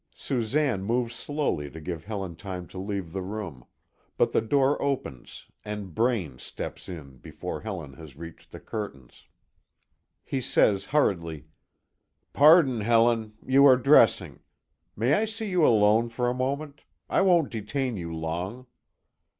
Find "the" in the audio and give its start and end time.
3.13-3.21, 4.31-4.41, 8.51-8.59